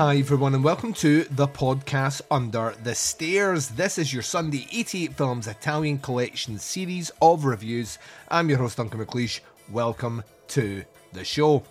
[0.00, 3.68] Hi, everyone, and welcome to the podcast Under the Stairs.
[3.68, 7.98] This is your Sunday 88 Films Italian Collection series of reviews.
[8.30, 9.40] I'm your host, Duncan McLeish.
[9.70, 11.64] Welcome to the show.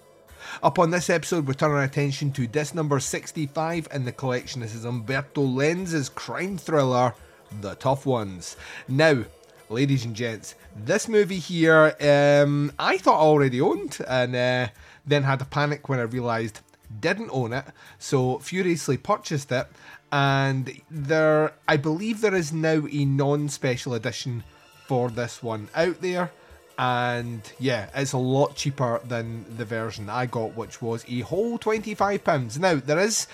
[0.61, 4.61] Up on this episode, we turn our attention to disc number 65 in the collection.
[4.61, 7.15] This is Umberto Lenzi's crime thriller,
[7.61, 8.57] The Tough Ones.
[8.87, 9.23] Now,
[9.70, 14.67] ladies and gents, this movie here, um, I thought I already owned, and uh,
[15.04, 16.61] then had a panic when I realised
[16.99, 17.65] didn't own it,
[17.98, 19.68] so furiously purchased it.
[20.12, 24.43] And there, I believe there is now a non-special edition
[24.87, 26.32] for this one out there.
[26.77, 31.60] And yeah, it's a lot cheaper than the version I got, which was a whole
[31.60, 32.57] £25.
[32.57, 33.27] Now, there is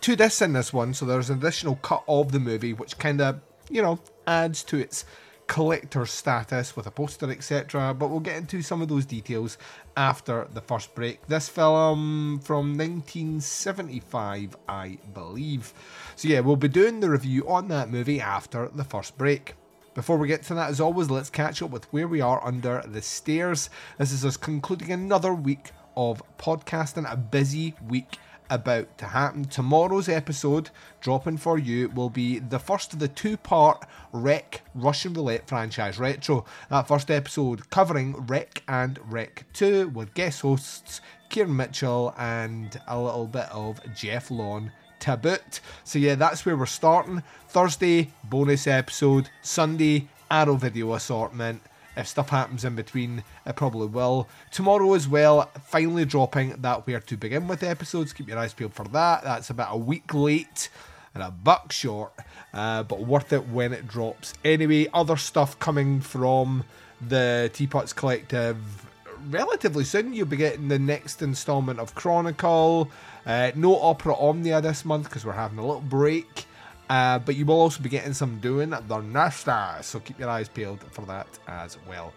[0.00, 3.20] two discs in this one, so there's an additional cut of the movie, which kind
[3.20, 3.40] of,
[3.70, 5.04] you know, adds to its
[5.50, 7.92] collector status with a poster, etc.
[7.92, 9.58] But we'll get into some of those details
[9.96, 11.26] after the first break.
[11.26, 15.74] This film from 1975, I believe.
[16.14, 19.54] So, yeah, we'll be doing the review on that movie after the first break.
[19.92, 22.84] Before we get to that, as always, let's catch up with where we are under
[22.86, 23.70] the stairs.
[23.98, 28.18] This is us concluding another week of podcasting, a busy week
[28.50, 29.44] about to happen.
[29.44, 30.70] Tomorrow's episode,
[31.00, 35.98] dropping for you, will be the first of the two part REC Russian Roulette franchise
[35.98, 36.44] retro.
[36.68, 41.00] That first episode covering REC and REC 2 with guest hosts
[41.30, 45.60] Kieran Mitchell and a little bit of Jeff Lawn to boot.
[45.84, 47.22] So, yeah, that's where we're starting.
[47.48, 49.30] Thursday, bonus episode.
[49.40, 51.62] Sunday, Arrow video assortment.
[51.96, 54.28] If stuff happens in between, it probably will.
[54.50, 58.12] Tomorrow as well, finally dropping that Where to Begin With episodes.
[58.12, 59.24] Keep your eyes peeled for that.
[59.24, 60.68] That's about a week late
[61.14, 62.12] and a buck short,
[62.54, 64.34] uh, but worth it when it drops.
[64.44, 66.64] Anyway, other stuff coming from
[67.00, 68.86] the Teapots Collective
[69.28, 70.12] relatively soon.
[70.12, 72.90] You'll be getting the next installment of Chronicle.
[73.26, 76.46] Uh, no Opera Omnia this month because we're having a little break.
[76.90, 80.48] Uh, but you will also be getting some doing the Nasty, so keep your eyes
[80.48, 82.12] peeled for that as well.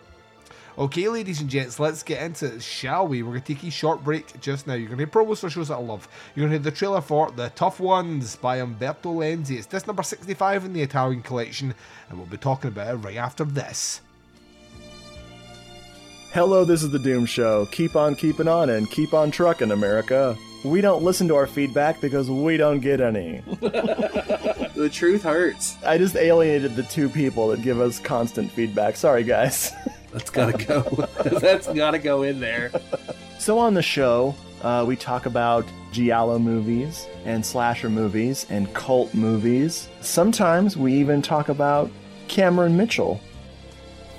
[0.80, 3.22] Okay, ladies and gents, let's get into it, shall we?
[3.22, 4.74] We're going to take a short break just now.
[4.74, 6.08] You're going to hear promos for shows that I love.
[6.34, 9.58] You're going to hear the trailer for The Tough Ones by Umberto Lenzi.
[9.58, 11.76] It's this number 65 in the Italian collection,
[12.10, 14.02] and we'll be talking about it right after this.
[16.32, 17.68] Hello, this is The Doom Show.
[17.68, 20.36] Keep on keeping on and keep on trucking, America.
[20.64, 23.42] We don't listen to our feedback because we don't get any.
[23.60, 25.78] the truth hurts.
[25.86, 28.96] I just alienated the two people that give us constant feedback.
[28.96, 29.72] Sorry, guys.
[30.14, 30.82] That's gotta go.
[31.40, 32.72] That's gotta go in there.
[33.40, 39.14] So on the show, uh, we talk about giallo movies and slasher movies and cult
[39.14, 39.90] movies.
[40.00, 41.92] Sometimes we even talk about
[42.30, 43.20] Cameron Mitchell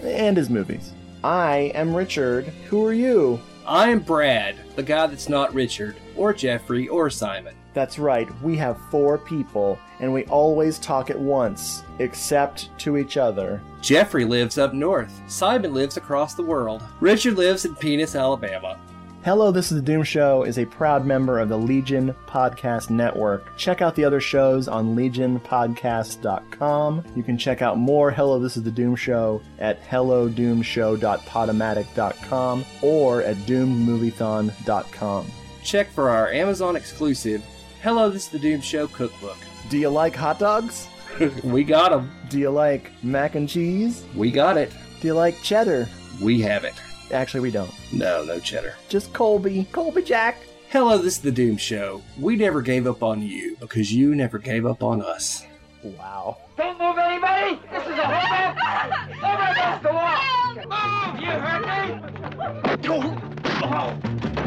[0.02, 0.92] and his movies.
[1.22, 2.44] I am Richard.
[2.68, 3.40] Who are you?
[3.66, 7.54] I'm Brad, the guy that's not Richard, or Jeffrey, or Simon.
[7.72, 13.16] That's right, we have four people, and we always talk at once, except to each
[13.16, 13.60] other.
[13.80, 15.20] Jeffrey lives up north.
[15.26, 16.82] Simon lives across the world.
[17.00, 18.78] Richard lives in Penis, Alabama.
[19.24, 23.56] Hello, This is the Doom Show is a proud member of the Legion Podcast Network.
[23.56, 27.04] Check out the other shows on legionpodcast.com.
[27.16, 33.36] You can check out more Hello, This is the Doom Show at hellodoomshow.podomatic.com or at
[33.38, 35.26] doommoviethon.com.
[35.64, 37.42] Check for our Amazon exclusive
[37.82, 39.36] Hello, This is the Doom Show cookbook.
[39.68, 40.88] Do you like hot dogs?
[41.44, 42.10] we got them.
[42.28, 44.04] Do you like mac and cheese?
[44.14, 44.72] We got it.
[45.00, 45.88] Do you like cheddar?
[46.22, 46.74] We have it.
[47.12, 47.70] Actually, we don't.
[47.92, 48.74] No, no cheddar.
[48.88, 49.66] Just Colby.
[49.72, 50.38] Colby Jack.
[50.70, 52.02] Hello, this is the Doom Show.
[52.18, 55.46] We never gave up on you because you never gave up on us.
[55.82, 56.38] Wow.
[56.56, 57.60] Don't move, anybody!
[57.70, 58.98] This is a holdup!
[59.22, 60.54] Over against the wall!
[60.56, 61.20] Move!
[61.20, 63.30] You heard me?
[63.66, 64.43] Oh.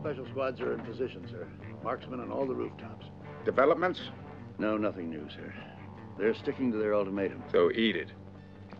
[0.00, 1.46] Special squads are in position, sir.
[1.82, 3.06] Marksmen on all the rooftops.
[3.44, 4.00] Developments?
[4.58, 5.52] No, nothing new, sir.
[6.18, 7.42] They're sticking to their ultimatum.
[7.52, 8.08] So eat it.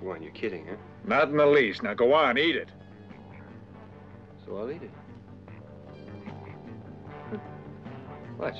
[0.02, 0.76] Go on, you're kidding, huh?
[1.04, 1.82] Not in the least.
[1.82, 2.68] Now go on, eat it.
[4.44, 4.90] So I'll eat it.
[8.38, 8.56] Watch.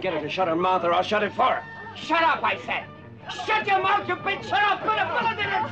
[0.00, 1.96] Get her to shut her mouth or I'll shut it for her.
[1.96, 2.84] Shut up, I said.
[3.30, 4.42] Shut your mouth, you bitch.
[4.44, 4.80] Shut up.
[4.80, 5.70] Put a bullet in it.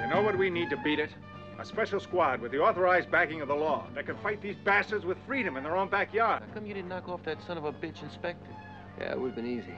[0.00, 1.10] You know what we need to beat it?
[1.58, 5.04] A special squad with the authorized backing of the law that can fight these bastards
[5.04, 6.42] with freedom in their own backyard.
[6.46, 8.54] How come you didn't knock off that son of a bitch inspector?
[9.00, 9.74] Yeah, it would have been easy.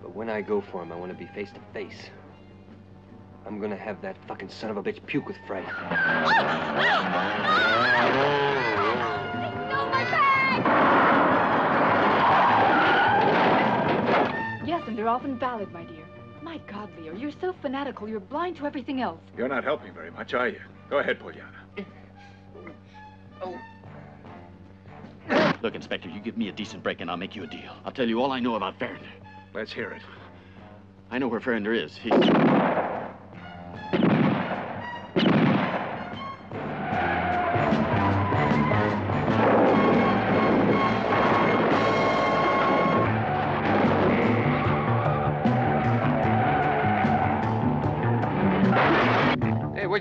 [0.00, 2.10] But when I go for him, I want to be face to face.
[3.46, 5.66] I'm gonna have that fucking son of a bitch puke with fright.
[10.56, 11.03] Yes, and
[15.14, 16.04] they're often valid, my dear.
[16.42, 19.20] My God, Leo, you're so fanatical, you're blind to everything else.
[19.36, 20.58] You're not helping very much, are you?
[20.90, 21.84] Go ahead, Polyana.
[25.62, 27.76] Look, Inspector, you give me a decent break and I'll make you a deal.
[27.84, 29.06] I'll tell you all I know about Farrinder.
[29.54, 30.02] Let's hear it.
[31.12, 31.96] I know where Farrinder is.
[31.96, 32.12] He's.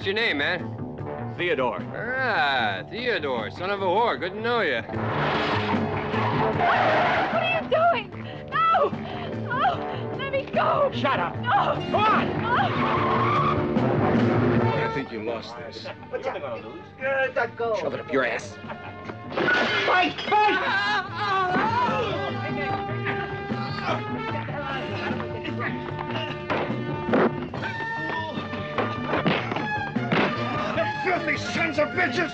[0.03, 1.33] What's your name, man?
[1.37, 1.81] Theodore.
[1.95, 4.19] Ah, Theodore, son of a whore.
[4.19, 4.81] Good to know you.
[4.81, 4.91] What
[7.41, 8.11] are you doing?
[8.51, 8.89] No!
[9.47, 10.17] No!
[10.17, 10.91] Let me go!
[10.93, 11.37] Shut up.
[11.37, 11.79] No!
[11.89, 12.27] Go on.
[14.75, 15.87] I think you lost this.
[16.09, 16.83] What's that gonna lose?
[16.99, 17.77] Good, go.
[17.77, 18.57] Shove it up your ass.
[19.85, 20.19] Fight!
[20.19, 20.57] Fight!
[20.59, 21.53] Ah, ah,
[23.85, 24.22] ah.
[31.13, 32.33] Filthy sons of bitches!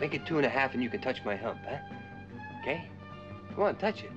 [0.00, 1.78] Make it two and a half and you can touch my hump, huh?
[2.60, 2.88] Okay?
[3.54, 4.10] Come on, touch it.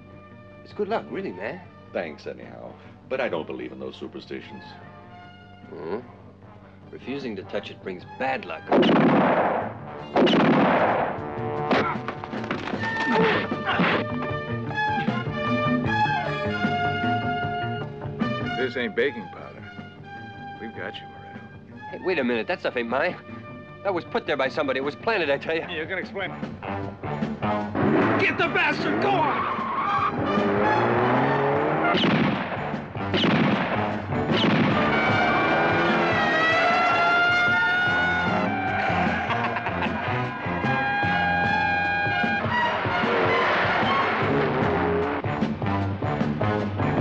[0.63, 1.62] It's good luck, really, man.
[1.94, 2.74] Thanks, anyhow.
[3.09, 4.63] But I don't believe in those superstitions.
[5.69, 6.00] Hmm?
[6.89, 8.63] Refusing to touch it brings bad luck.
[18.57, 19.63] This ain't baking powder.
[20.60, 21.16] We've got you, Moreno.
[21.89, 22.48] Hey, wait a minute.
[22.48, 23.16] That stuff ain't mine.
[23.84, 24.80] That was put there by somebody.
[24.80, 25.66] It was planted, I tell you.
[25.69, 26.31] You can explain.
[28.19, 29.01] Get the bastard!
[29.01, 29.68] Go on!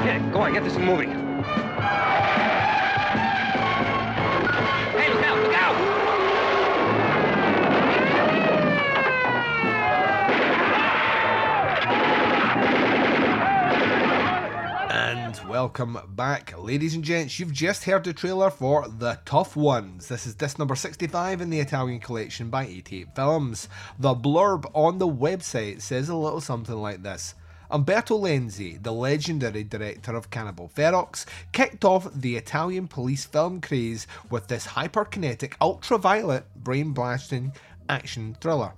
[0.05, 0.33] Get it.
[0.33, 1.16] Go on, get this moving.
[15.57, 17.41] Welcome back, ladies and gents.
[17.41, 20.07] You've just heard the trailer for The Tough Ones.
[20.07, 23.67] This is disc number 65 in the Italian collection by 88 Films.
[23.99, 27.35] The blurb on the website says a little something like this.
[27.71, 34.07] Umberto Lenzi, the legendary director of Cannibal Ferox, kicked off the Italian police film craze
[34.29, 37.55] with this hyperkinetic, ultraviolet, brain blasting
[37.89, 38.75] action thriller.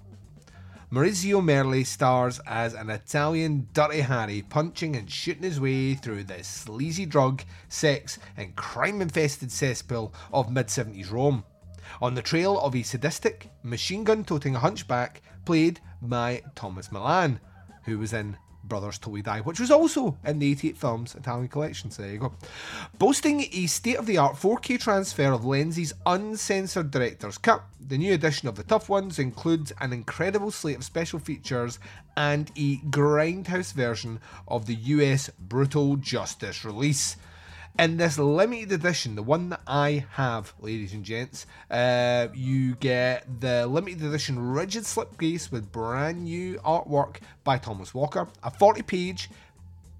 [0.90, 6.42] Maurizio Merli stars as an Italian Dirty Harry punching and shooting his way through the
[6.42, 11.44] sleazy drug, sex, and crime infested cesspool of mid 70s Rome.
[12.00, 17.38] On the trail of a sadistic, machine gun toting hunchback played by Tomas Milian,
[17.84, 18.38] who was in
[18.68, 22.12] Brothers Till We Die, which was also in the 88 Films Italian collection, so there
[22.12, 22.34] you go.
[22.98, 28.12] Boasting a state of the art 4K transfer of Lenzi's uncensored director's cut, the new
[28.12, 31.78] edition of The Tough Ones includes an incredible slate of special features
[32.16, 37.16] and a grindhouse version of the US Brutal Justice release.
[37.78, 43.40] In this limited edition, the one that I have, ladies and gents, uh, you get
[43.40, 49.30] the limited edition rigid slipcase with brand new artwork by Thomas Walker, a 40 page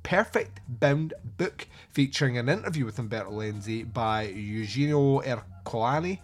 [0.02, 6.18] perfect bound book featuring an interview with Umberto Lenzi by Eugenio Ercolani,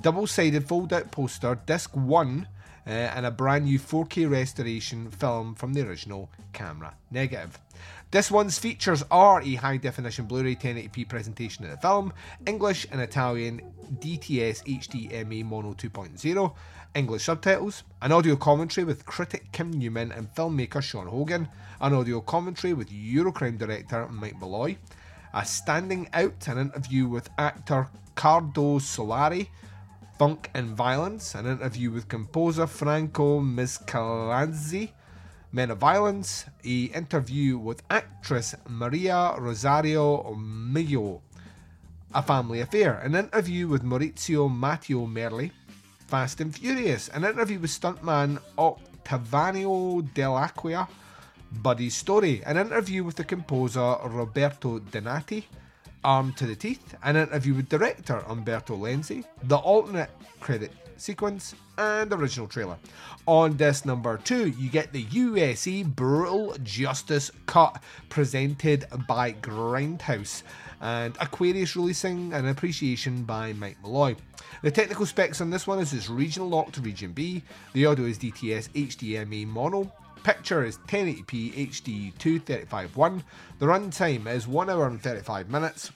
[0.00, 2.48] double sided fold out poster, disc 1,
[2.86, 7.58] uh, and a brand new 4K restoration film from the original camera negative.
[8.14, 12.12] This one's features are a high definition Blu ray 1080p presentation of the film,
[12.46, 13.60] English and Italian
[13.94, 16.54] DTS HDMA Mono 2.0,
[16.94, 21.48] English subtitles, an audio commentary with critic Kim Newman and filmmaker Sean Hogan,
[21.80, 24.76] an audio commentary with Eurocrime director Mike Malloy,
[25.32, 29.48] a standing out an interview with actor Corrado Solari,
[30.20, 34.92] Funk and Violence, an interview with composer Franco Micalizzi,
[35.54, 41.20] Men of Violence, a interview with actress Maria Rosario Millo,
[42.12, 45.52] A Family Affair, an interview with Maurizio Matteo Merli,
[46.08, 50.88] Fast and Furious, an interview with stuntman Octaviano Dell'Acqua,
[51.62, 55.46] Buddy's Story, an interview with the composer Roberto Donati,
[56.02, 62.12] Armed to the Teeth, an interview with director Umberto Lenzi, the alternate credit sequence, and
[62.12, 62.76] original trailer.
[63.26, 70.42] On disc number two, you get the USA Brutal Justice cut presented by Grindhouse
[70.80, 74.14] and Aquarius releasing an appreciation by Mike Malloy.
[74.62, 78.04] The technical specs on this one is it's regional lock to region B, the audio
[78.04, 79.90] is DTS HDMA mono,
[80.22, 83.22] picture is 1080p HD 235.1,
[83.58, 85.90] the runtime is 1 hour and 35 minutes,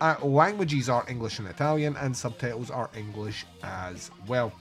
[0.00, 4.52] uh, languages are English and Italian, and subtitles are English as well.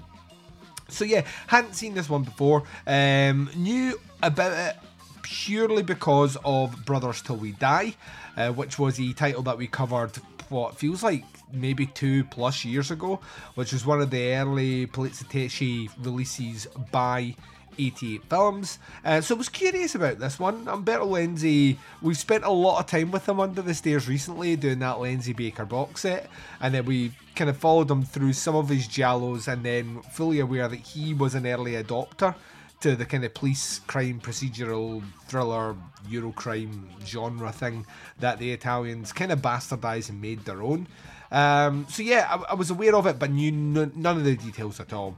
[0.89, 2.63] So yeah, hadn't seen this one before.
[2.86, 4.75] Um, knew about it
[5.22, 7.94] purely because of Brothers Till We Die,
[8.38, 10.15] uh, which was a title that we covered.
[10.50, 13.20] What feels like maybe two plus years ago,
[13.56, 17.36] which was one of the early Poliziotteschi releases by
[17.77, 18.79] 88 films.
[19.03, 20.67] Uh, so I was curious about this one.
[20.67, 24.79] Umberto Lenzi, we've spent a lot of time with him under the stairs recently doing
[24.79, 26.29] that Lenzi Baker box set,
[26.62, 30.39] and then we kind of followed him through some of his giallos, and then fully
[30.39, 32.36] aware that he was an early adopter
[32.79, 35.75] to the kind of police crime procedural thriller
[36.10, 37.86] Eurocrime genre thing
[38.19, 40.88] that the Italians kind of bastardized and made their own.
[41.31, 44.36] Um, so yeah, I, I, was aware of it, but knew n- none of the
[44.36, 45.17] details at all.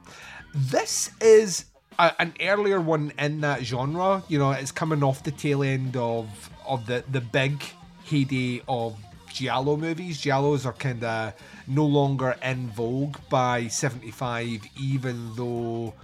[0.54, 1.66] This is
[2.00, 4.22] a, an earlier one in that genre.
[4.28, 7.62] You know, it's coming off the tail end of of the the big
[8.04, 8.96] heyday of
[9.32, 10.20] giallo movies.
[10.20, 11.34] Giallos are kind of
[11.66, 15.94] no longer in vogue by 75, even though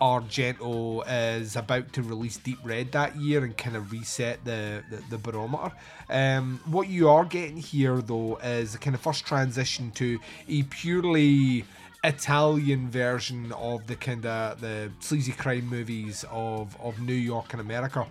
[0.00, 1.02] Argento
[1.40, 5.18] is about to release Deep Red that year and kind of reset the, the, the
[5.18, 5.72] barometer.
[6.10, 10.18] Um, what you are getting here, though, is a kind of first transition to
[10.48, 11.64] a purely
[12.04, 17.60] Italian version of the kind of the sleazy crime movies of, of New York and
[17.60, 18.06] America.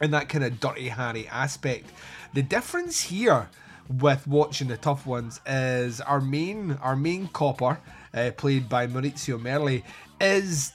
[0.00, 1.90] And that kind of dirty Harry aspect.
[2.34, 3.48] The difference here
[3.98, 7.78] with watching the tough ones is our main our main copper,
[8.14, 9.82] uh, played by Maurizio Merli,
[10.20, 10.74] is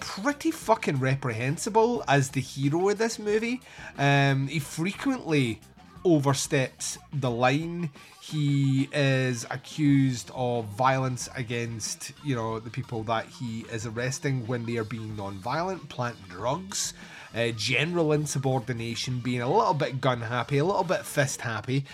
[0.00, 3.60] pretty fucking reprehensible as the hero of this movie.
[3.98, 5.60] Um, he frequently
[6.06, 7.90] oversteps the line.
[8.22, 14.64] He is accused of violence against, you know, the people that he is arresting when
[14.66, 16.94] they are being non-violent, planting drugs,
[17.34, 21.84] uh, general insubordination, being a little bit gun happy, a little bit fist happy.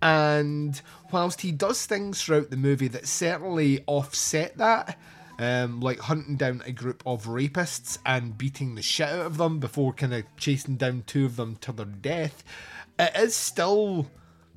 [0.00, 4.98] And whilst he does things throughout the movie that certainly offset that,
[5.38, 9.60] um, like hunting down a group of rapists and beating the shit out of them
[9.60, 12.44] before kind of chasing down two of them to their death,
[13.02, 14.06] it is still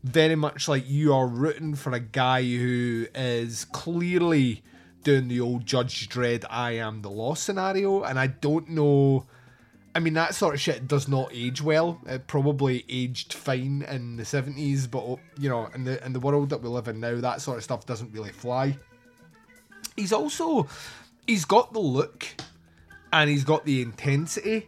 [0.03, 4.61] very much like you are rooting for a guy who is clearly
[5.03, 9.25] doing the old Judge Dredd I am the law scenario, and I don't know.
[9.95, 11.99] I mean, that sort of shit does not age well.
[12.05, 16.19] It probably aged fine in the 70s, but oh, you know, in the in the
[16.19, 18.77] world that we live in now, that sort of stuff doesn't really fly.
[19.95, 20.67] He's also
[21.25, 22.27] he's got the look
[23.11, 24.67] and he's got the intensity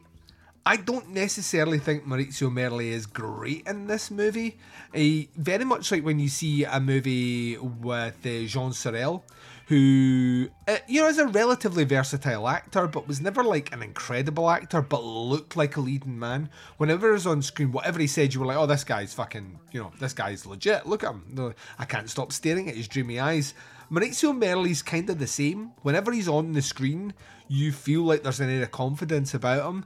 [0.68, 4.58] I don't necessarily think Maurizio Merli is great in this movie.
[4.94, 9.24] He, very much like when you see a movie with uh, Jean Sorel,
[9.68, 14.50] who, uh, you know, is a relatively versatile actor, but was never like an incredible
[14.50, 16.50] actor, but looked like a leading man.
[16.76, 19.58] Whenever he was on screen, whatever he said, you were like, oh, this guy's fucking,
[19.72, 20.86] you know, this guy's legit.
[20.86, 21.56] Look at him.
[21.80, 23.54] I can't stop staring at his dreamy eyes.
[23.90, 25.72] Maurizio Merli's kind of the same.
[25.84, 27.14] Whenever he's on the screen,
[27.48, 29.86] you feel like there's an air of confidence about him.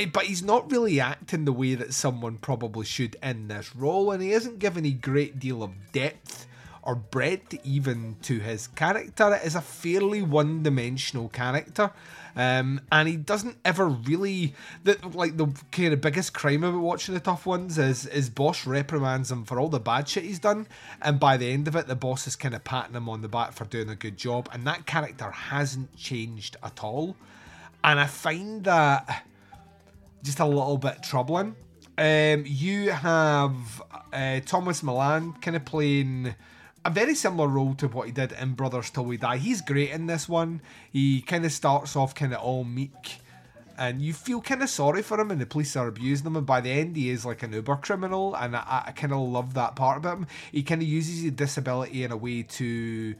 [0.00, 4.10] Eh, but he's not really acting the way that someone probably should in this role,
[4.10, 6.46] and he isn't given a great deal of depth
[6.82, 9.34] or breadth even to his character.
[9.34, 11.90] It is a fairly one-dimensional character,
[12.34, 14.54] um, and he doesn't ever really.
[14.84, 18.66] The, like the kind of biggest crime about watching the tough ones is his boss
[18.66, 20.66] reprimands him for all the bad shit he's done,
[21.02, 23.28] and by the end of it, the boss is kind of patting him on the
[23.28, 27.16] back for doing a good job, and that character hasn't changed at all.
[27.84, 29.24] And I find that
[30.22, 31.56] just a little bit troubling.
[31.98, 36.34] Um, you have uh, Tomas Milian kind of playing
[36.82, 39.36] a very similar role to what he did in Brothers Till We Die.
[39.36, 40.62] He's great in this one.
[40.90, 43.18] He kind of starts off kind of all meek,
[43.76, 46.36] and you feel kind of sorry for him, and the police are abusing him.
[46.36, 49.20] And by the end, he is like an uber criminal, and I, I kind of
[49.20, 50.26] love that part about him.
[50.52, 53.14] He kind of uses his disability in a way to,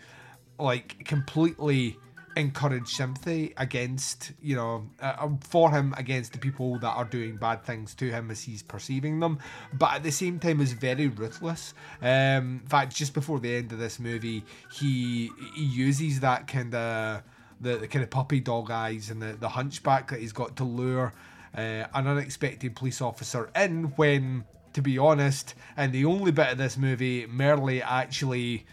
[0.59, 1.99] like, completely
[2.37, 7.65] encourage sympathy against, you know, uh, for him against the people that are doing bad
[7.65, 9.39] things to him as he's perceiving them,
[9.73, 11.75] but at the same time is very ruthless.
[12.01, 16.75] Um, in fact, just before the end of this movie, he he uses that kind
[16.75, 17.23] of
[17.61, 20.65] the, the kind of puppy dog eyes and the, the hunchback that he's got to
[20.65, 21.13] lure
[21.57, 26.59] uh, an unexpected police officer in when, to be honest, and the only bit of
[26.59, 28.67] this movie, Merli actually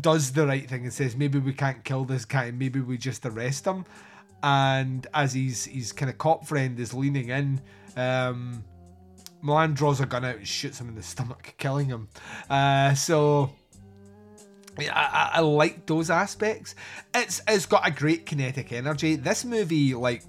[0.00, 3.24] does the right thing and says maybe we can't kill this guy, maybe we just
[3.24, 3.84] arrest him.
[4.42, 7.60] And as he's his kind of cop friend is leaning in,
[7.96, 8.64] um,
[9.42, 12.08] Milian draws a gun out and shoots him in the stomach, killing him.
[12.50, 13.50] Uh, so
[14.78, 16.74] I, I, I, like those aspects.
[17.14, 19.16] It's it's got a great kinetic energy.
[19.16, 20.22] This movie, like,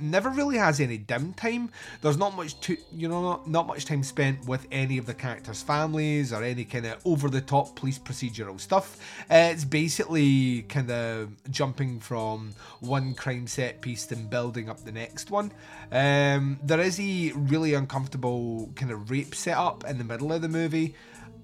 [0.00, 1.70] never really has any downtime.
[2.02, 5.14] There's not much to you know not, not much time spent with any of the
[5.14, 8.98] characters' families or any kind of over the top police procedural stuff.
[9.30, 14.92] Uh, it's basically kind of jumping from one crime set piece and building up the
[14.92, 15.52] next one.
[15.90, 20.48] Um, there is a really uncomfortable kind of rape setup in the middle of the
[20.48, 20.94] movie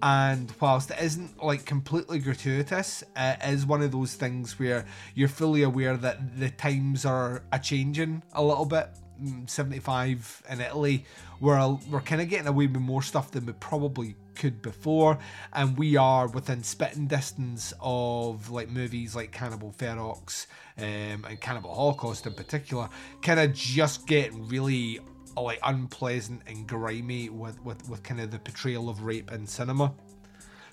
[0.02, 5.28] and whilst it isn't like completely gratuitous it is one of those things where you're
[5.28, 8.88] fully aware that the times are a changing a little bit.
[9.22, 11.04] Mm, 75 in italy
[11.40, 15.18] we're, we're kind of getting away with more stuff than we probably could before.
[15.52, 20.46] And we are within spitting distance of like movies like cannibal ferox
[20.78, 22.88] um, and cannibal holocaust in particular
[23.22, 25.00] kind of just get really
[25.36, 29.92] like unpleasant and grimy with, with, with kind of the portrayal of rape in cinema.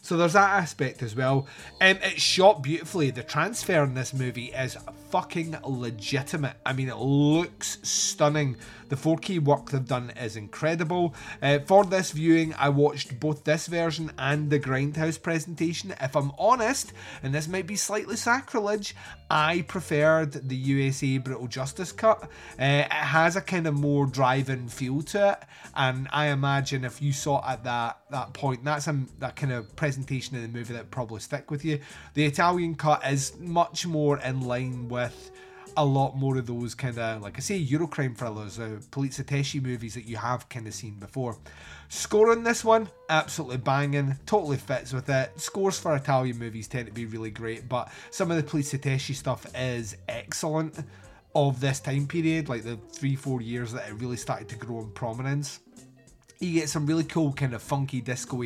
[0.02, 1.48] So there's that aspect as well.
[1.82, 3.12] Um, it's shot beautifully.
[3.12, 4.78] The transfer in this movie is
[5.10, 6.56] fucking legitimate.
[6.66, 8.58] I mean, it looks stunning.
[8.90, 11.14] The 4K work they've done is incredible.
[11.42, 15.94] Uh, for this viewing, I watched both this version and the Grindhouse presentation.
[16.00, 18.96] If I'm honest, and this might be slightly sacrilege,
[19.30, 22.24] I preferred the USA Brutal Justice cut.
[22.60, 25.40] Uh, it has a kind of more drive-in feel to it,
[25.76, 29.52] and I imagine if you saw it at that that point, that's a, that kind
[29.52, 31.80] of presentation in the movie that probably stick with you.
[32.14, 34.97] The Italian cut is much more in line with
[35.78, 39.94] a lot more of those kind of, like I say, Eurocrime thrillers, uh, Poliziotteschi movies
[39.94, 41.38] that you have kind of seen before.
[41.90, 45.40] Score on this one, absolutely banging, totally fits with it.
[45.40, 49.46] Scores for Italian movies tend to be really great, but some of the Poliziotteschi stuff
[49.56, 50.80] is excellent
[51.36, 54.80] of this time period, like the three, four years that it really started to grow
[54.80, 55.60] in prominence.
[56.40, 58.42] You get some really cool, kind of funky, disco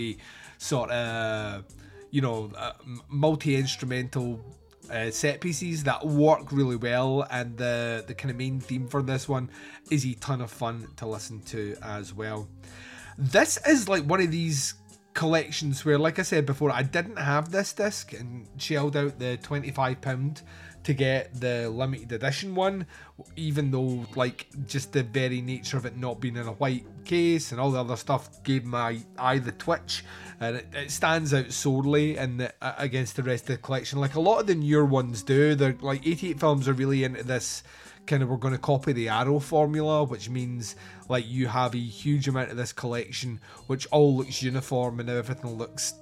[0.58, 1.64] sort of,
[2.12, 2.74] you know, uh,
[3.08, 4.44] multi instrumental
[4.92, 9.02] uh, set pieces that work really well, and the the kind of main theme for
[9.02, 9.50] this one
[9.90, 12.48] is a ton of fun to listen to as well.
[13.18, 14.76] This is like one of these
[15.14, 19.38] collections where, like I said before, I didn't have this disc and shelled out the
[19.38, 20.42] twenty five pound
[20.84, 22.86] to get the limited edition one,
[23.36, 27.52] even though like just the very nature of it not being in a white case
[27.52, 30.04] and all the other stuff gave my eye the twitch,
[30.39, 34.00] and it, it stands out sorely in the, against the rest of the collection.
[34.00, 35.56] Like a lot of the newer ones do.
[35.56, 37.63] They're like 88 films are really into this
[38.08, 40.76] kind of we're going to copy the arrow formula which means
[41.08, 45.56] like you have a huge amount of this collection which all looks uniform and everything
[45.56, 45.94] looks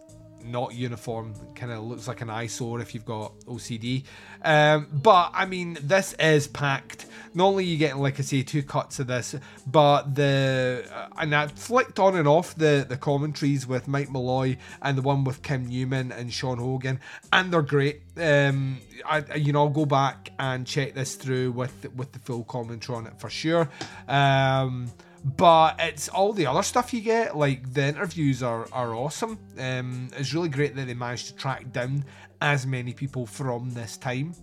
[0.43, 1.33] not uniform.
[1.55, 4.03] Kind of looks like an eyesore if you've got OCD.
[4.43, 7.05] Um, but I mean, this is packed.
[7.33, 9.35] Not only you getting, like I say, two cuts of this,
[9.67, 14.57] but the uh, and I flicked on and off the the commentaries with Mike Malloy
[14.81, 16.99] and the one with Kim Newman and Sean Hogan,
[17.31, 18.01] and they're great.
[18.17, 22.43] Um, I you know I'll go back and check this through with with the full
[22.43, 23.69] commentary on it for sure.
[24.07, 24.91] Um,
[25.23, 27.35] but it's all the other stuff you get.
[27.35, 29.39] Like the interviews are are awesome.
[29.57, 32.05] Um, it's really great that they managed to track down
[32.41, 34.33] as many people from this time,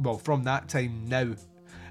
[0.00, 1.34] well, from that time now,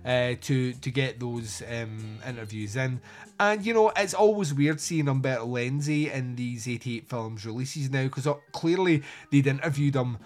[0.05, 2.99] uh, to to get those um, interviews in.
[3.39, 8.03] And you know, it's always weird seeing Umberto Lenzi in these 88 films releases now
[8.03, 10.17] because uh, clearly they'd interviewed him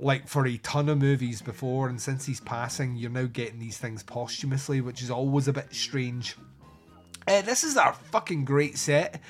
[0.00, 3.78] like for a ton of movies before, and since he's passing, you're now getting these
[3.78, 6.36] things posthumously, which is always a bit strange.
[7.28, 9.20] Uh, this is a fucking great set.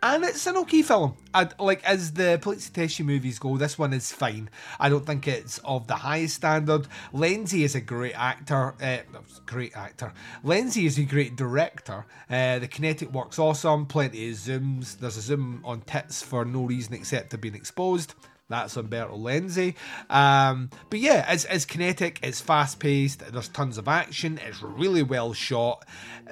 [0.00, 1.16] And it's an okay film.
[1.34, 4.48] I, like as the Poliziotteschi movies go, this one is fine.
[4.78, 6.86] I don't think it's of the highest standard.
[7.12, 8.74] Lenzi is a great actor.
[8.80, 8.98] Uh,
[9.44, 10.12] great actor.
[10.44, 12.06] Lenzi is a great director.
[12.30, 13.86] Uh, the kinetic work's awesome.
[13.86, 14.96] Plenty of zooms.
[14.96, 18.14] There's a zoom on tits for no reason except to being exposed.
[18.48, 19.74] That's Umberto Lenzi.
[20.08, 25.02] Um, but yeah, it's, it's kinetic, it's fast paced, there's tons of action, it's really
[25.02, 25.84] well shot.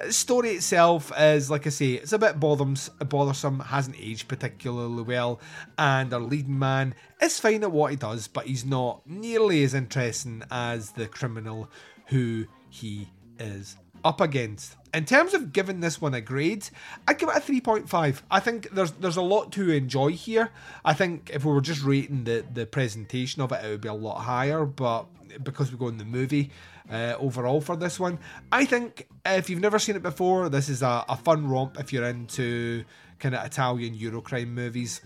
[0.03, 5.39] The story itself is, like I say, it's a bit bothersome, hasn't aged particularly well,
[5.77, 9.75] and our leading man is fine at what he does, but he's not nearly as
[9.75, 11.69] interesting as the criminal
[12.07, 14.75] who he is up against.
[14.93, 16.69] In terms of giving this one a grade,
[17.07, 18.21] I'd give it a 3.5.
[18.31, 20.49] I think there's there's a lot to enjoy here.
[20.85, 23.89] I think if we were just rating the, the presentation of it, it would be
[23.89, 25.05] a lot higher, but
[25.43, 26.51] because we go in the movie
[26.89, 28.17] uh, overall for this one,
[28.51, 31.91] I think if you've never seen it before, this is a, a fun romp if
[31.91, 32.85] you're into
[33.19, 35.01] kind of Italian Eurocrime movies.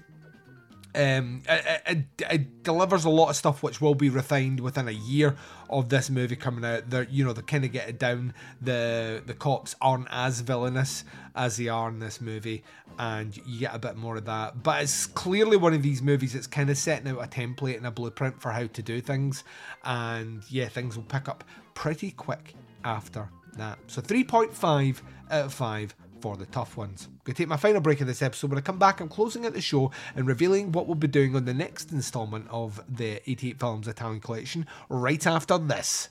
[0.93, 1.97] Um, it, it,
[2.29, 5.37] it, delivers a lot of stuff which will be refined within a year
[5.71, 6.89] of this movie coming out.
[6.89, 8.33] They're, you know, they kind of get it down.
[8.61, 11.03] The the cops aren't as villainous
[11.35, 12.63] as they are in this movie,
[12.99, 14.63] and you get a bit more of that.
[14.63, 17.87] But it's clearly one of these movies that's kind of setting out a template and
[17.87, 19.43] a blueprint for how to do things,
[19.83, 22.53] and yeah, things will pick up pretty quick
[22.83, 23.79] after that.
[23.87, 27.07] So 3.5 out of 5 for the tough ones.
[27.07, 28.51] I'm going to take my final break of this episode.
[28.51, 31.35] When I come back, I'm closing out the show and revealing what we'll be doing
[31.35, 36.09] on the next instalment of the 88 Films Italian Collection right after this.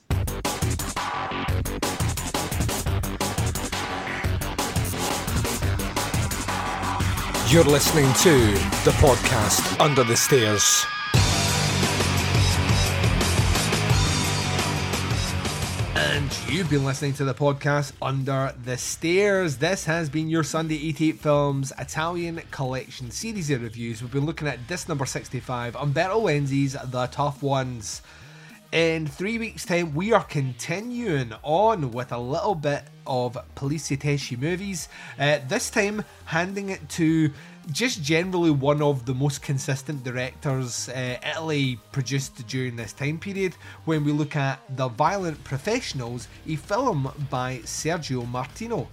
[7.51, 8.53] You're listening to
[8.85, 10.87] the podcast Under the Stairs.
[16.49, 19.57] You've been listening to the podcast Under the Stairs.
[19.57, 24.03] This has been your Sunday 88 Films Italian Collection series of reviews.
[24.03, 28.03] We've been looking at disc number 65, Umberto Lenzi's The Tough Ones.
[28.73, 34.39] In three weeks' time, we are continuing on with a little bit of Police Poliziotteschi
[34.39, 34.89] movies.
[35.19, 37.33] Uh, this time, handing it to
[37.71, 43.55] just generally one of the most consistent directors uh, Italy produced during this time period
[43.85, 48.89] when we look at The Violent Professionals, a film by Sergio Martino.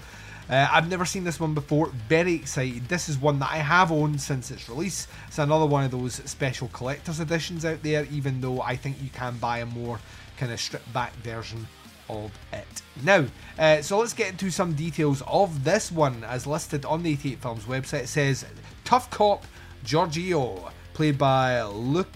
[0.49, 2.87] Uh, I've never seen this one before, very excited.
[2.87, 5.07] This is one that I have owned since its release.
[5.27, 9.09] It's another one of those special collector's editions out there, even though I think you
[9.09, 9.99] can buy a more
[10.37, 11.67] kind of stripped back version
[12.09, 12.81] of it.
[13.03, 13.25] Now,
[13.57, 17.39] uh, so let's get into some details of this one as listed on the 88
[17.39, 18.03] Films website.
[18.03, 18.45] It says
[18.83, 19.45] Tough Cop
[19.83, 22.07] Giorgio, played by Luc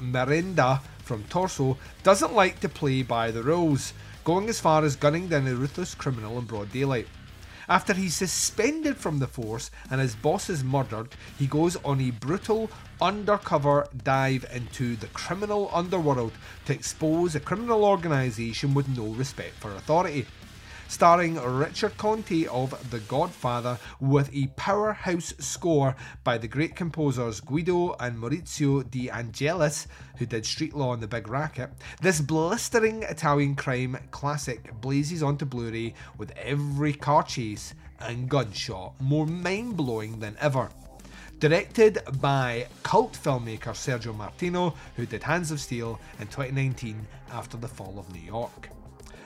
[0.00, 3.92] Merenda from Torso, doesn't like to play by the rules,
[4.24, 7.08] going as far as gunning down a ruthless criminal in broad daylight.
[7.70, 12.10] After he's suspended from the force and his boss is murdered, he goes on a
[12.10, 12.68] brutal
[13.00, 16.32] undercover dive into the criminal underworld
[16.66, 20.26] to expose a criminal organisation with no respect for authority.
[20.90, 27.94] Starring Richard Conte of The Godfather with a powerhouse score by the great composers Guido
[28.00, 29.86] and Maurizio De Angelis,
[30.18, 31.70] who did Street Law and The Big Racket,
[32.02, 39.00] this blistering Italian crime classic blazes onto Blu ray with every car chase and gunshot
[39.00, 40.70] more mind blowing than ever.
[41.38, 47.68] Directed by cult filmmaker Sergio Martino, who did Hands of Steel in 2019 after the
[47.68, 48.70] fall of New York.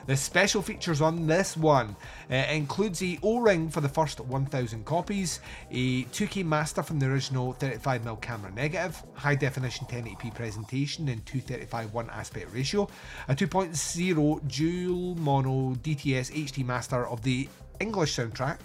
[0.07, 1.95] The special features on this one
[2.29, 5.39] uh, includes a O-ring for the first 1,000 copies,
[5.71, 12.09] a 2K master from the original 35mm camera negative, high definition 1080p presentation in 235:1
[12.09, 12.87] aspect ratio,
[13.27, 18.59] a 2.0 dual mono DTS HD master of the English soundtrack,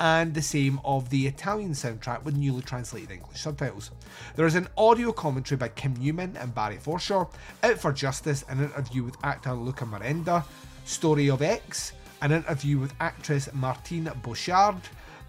[0.00, 3.90] and the same of the Italian soundtrack with newly translated English subtitles.
[4.36, 7.28] There is an audio commentary by Kim Newman and Barry Forshaw,
[7.62, 10.44] Out for Justice, an interview with actor Luca Merenda,
[10.84, 14.76] Story of X, an interview with actress Martine Bouchard,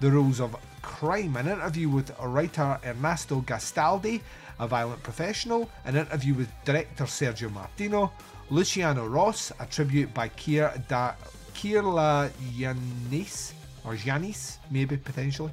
[0.02, 4.22] The Rules of Crime, an interview with writer Ernesto Gastaldi,
[4.60, 8.12] a violent professional, an interview with director Sergio Martino,
[8.50, 11.14] Luciano Ross, a tribute by Kier da
[11.54, 13.54] Kirla Yanis
[13.86, 15.52] or Janis, maybe potentially.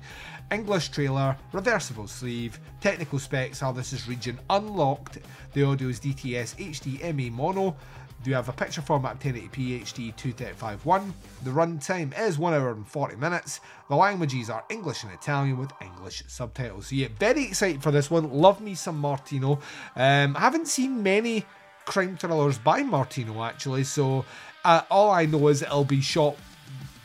[0.50, 5.18] English trailer, reversible sleeve, technical specs are this is region unlocked.
[5.54, 7.76] The audio is DTS HDMI mono,
[8.24, 11.12] you have a picture format 1080p HD 235.1.
[11.42, 13.60] The runtime is 1 hour and 40 minutes.
[13.88, 16.88] The languages are English and Italian with English subtitles.
[16.88, 18.30] So yeah, very excited for this one.
[18.32, 19.60] Love me some Martino.
[19.96, 21.44] Um, I haven't seen many
[21.84, 24.24] crime thrillers by Martino actually, so
[24.64, 26.36] uh, all I know is it'll be shot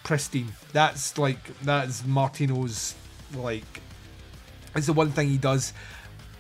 [0.04, 0.54] pristine.
[0.74, 2.96] That's like that's Martino's
[3.36, 3.82] like.
[4.76, 5.74] It's the one thing he does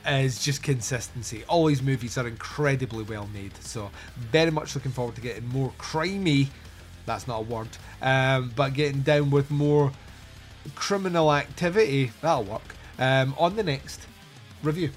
[0.07, 1.43] is just consistency.
[1.47, 5.71] All these movies are incredibly well made, so very much looking forward to getting more
[5.77, 6.47] crimey.
[7.05, 7.69] That's not a word,
[8.01, 9.91] um, but getting down with more
[10.75, 12.11] criminal activity.
[12.21, 14.07] That'll work um, on the next
[14.63, 14.91] review.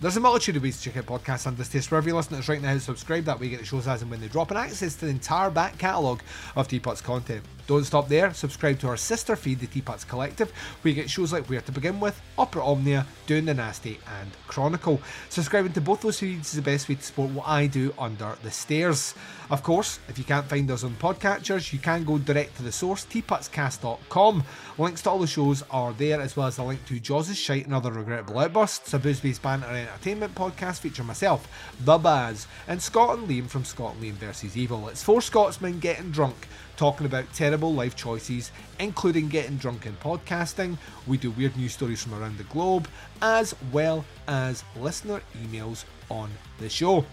[0.00, 1.90] There's a multitude of ways to check out podcasts the stairs.
[1.90, 3.24] Wherever you listen to us right now, subscribe.
[3.24, 5.10] That way you get the shows as and when they drop and access to the
[5.10, 6.22] entire back catalogue
[6.54, 7.42] of Teapot's content.
[7.68, 8.32] Don't stop there.
[8.32, 10.50] Subscribe to our sister feed, the Teapots Collective,
[10.80, 14.30] where you get shows like Where to Begin With, Opera Omnia, Doing the Nasty, and
[14.46, 15.02] Chronicle.
[15.28, 18.36] Subscribing to both those feeds is the best way to support what I do under
[18.42, 19.14] the stairs.
[19.50, 22.72] Of course, if you can't find us on podcatchers, you can go direct to the
[22.72, 24.44] source, teapotscast.com.
[24.78, 27.66] Links to all the shows are there, as well as a link to Jaws' Shite
[27.66, 31.46] and Other Regrettable Outbursts, a booze based banter entertainment podcast featuring myself,
[31.84, 34.56] The Baz, and Scott and Liam from Scott and Liam vs.
[34.56, 34.88] Evil.
[34.88, 40.78] It's four Scotsmen getting drunk talking about terrible life choices, including getting drunk and podcasting.
[41.06, 42.88] We do weird news stories from around the globe,
[43.20, 47.04] as well as listener emails on the show.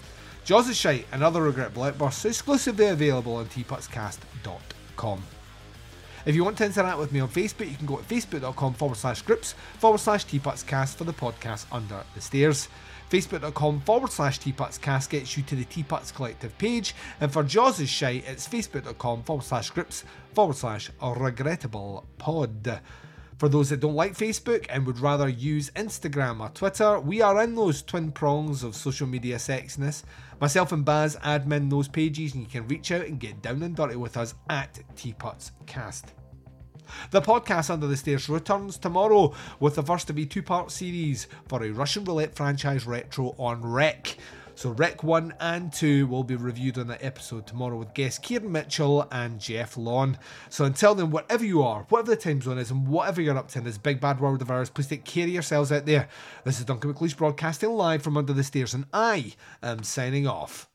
[0.45, 5.23] Jaws is Shite and other regrettable outbursts exclusively available on teapotscast.com.
[6.25, 8.97] If you want to interact with me on Facebook, you can go to facebook.com forward
[8.97, 12.67] slash groups forward slash teapotscast for the podcast under the stairs.
[13.15, 18.25] Facebook.com forward slash teapotscast gets you to the Teapots Collective page, and for Jaws' shite,
[18.27, 22.81] it's facebook.com forward slash groups forward slash regrettable pod.
[23.37, 27.41] For those that don't like Facebook and would rather use Instagram or Twitter, we are
[27.41, 30.03] in those twin prongs of social media sexiness.
[30.41, 33.77] Myself and Baz admin those pages, and you can reach out and get down and
[33.77, 36.24] dirty with us at Teapotscast.
[37.11, 41.27] The podcast Under the Stairs returns tomorrow with the first of a two part series
[41.47, 44.17] for a Russian roulette franchise retro on Rec.
[44.57, 48.53] So, Rec 1 and 2 will be reviewed on that episode tomorrow with guests Kieran
[48.53, 50.17] Mitchell and Jeff Lawn.
[50.49, 53.49] So, until then, whatever you are, whatever the time zone is, and whatever you're up
[53.49, 56.07] to in this big bad world of ours, please take care of yourselves out there.
[56.45, 60.69] This is Duncan McLeish broadcasting live from Under the Stairs, and I am signing off.